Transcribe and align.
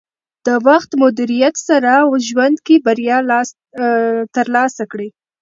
د 0.45 0.47
وخت 0.67 0.91
مدیریت 1.03 1.55
سره 1.69 1.91
ژوند 2.27 2.57
کې 2.65 2.75
بریا 2.85 3.17
ترلاسه 4.35 4.83
کړئ. 4.91 5.09